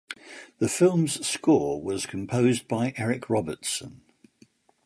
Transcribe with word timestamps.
The 0.57 0.67
film's 0.67 1.23
score 1.27 1.79
was 1.79 2.07
composed 2.07 2.67
by 2.67 2.95
Eric 2.97 3.29
Robertson. 3.29 4.01